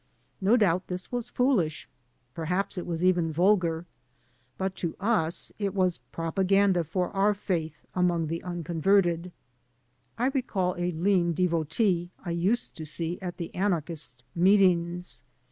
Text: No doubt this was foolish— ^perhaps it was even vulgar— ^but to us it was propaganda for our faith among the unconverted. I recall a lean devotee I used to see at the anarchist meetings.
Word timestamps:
No 0.41 0.57
doubt 0.57 0.87
this 0.87 1.11
was 1.11 1.29
foolish— 1.29 1.87
^perhaps 2.35 2.75
it 2.75 2.87
was 2.87 3.05
even 3.05 3.31
vulgar— 3.31 3.85
^but 4.59 4.73
to 4.77 4.95
us 4.99 5.51
it 5.59 5.75
was 5.75 5.99
propaganda 6.11 6.83
for 6.83 7.11
our 7.11 7.35
faith 7.35 7.85
among 7.93 8.25
the 8.25 8.41
unconverted. 8.41 9.31
I 10.17 10.29
recall 10.33 10.73
a 10.79 10.91
lean 10.91 11.33
devotee 11.33 12.09
I 12.25 12.31
used 12.31 12.75
to 12.77 12.85
see 12.87 13.19
at 13.21 13.37
the 13.37 13.53
anarchist 13.53 14.23
meetings. 14.33 15.23